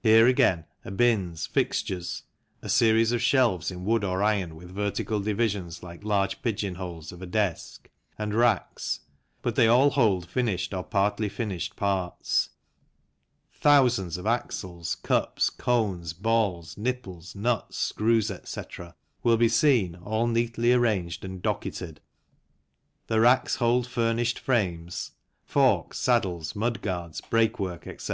Here, 0.00 0.28
again, 0.28 0.66
are 0.84 0.92
bins, 0.92 1.48
fixtures 1.48 2.22
(a 2.62 2.68
series 2.68 3.10
of 3.10 3.20
shelves 3.20 3.72
in 3.72 3.84
wood 3.84 4.04
or 4.04 4.22
iron 4.22 4.54
with 4.54 4.70
vertical 4.72 5.18
divisions 5.18 5.82
like 5.82 6.04
large 6.04 6.40
pigeon 6.40 6.76
holes 6.76 7.10
of 7.10 7.20
a 7.20 7.26
desk), 7.26 7.90
and 8.16 8.32
racks, 8.32 9.00
but 9.42 9.56
they 9.56 9.66
all 9.66 9.90
hold 9.90 10.28
finished 10.30 10.72
or 10.72 10.84
partly 10.84 11.28
finished 11.28 11.74
parts. 11.74 12.50
Thousands 13.52 14.16
of 14.16 14.24
axles, 14.24 14.94
cups, 14.94 15.50
cones, 15.50 16.12
balls, 16.12 16.78
nipples, 16.78 17.34
nuts, 17.34 17.76
screws, 17.76 18.30
etc., 18.30 18.94
will 19.24 19.36
be 19.36 19.48
seen 19.48 19.96
all 19.96 20.28
neatly 20.28 20.72
arranged 20.72 21.24
and 21.24 21.42
docketed, 21.42 21.98
the 23.08 23.18
racks 23.18 23.56
hold 23.56 23.84
finished 23.84 24.38
frames, 24.38 25.10
forks, 25.44 25.98
saddles, 25.98 26.54
mudguards, 26.54 27.20
brake 27.20 27.58
work, 27.58 27.88
etc. 27.88 28.08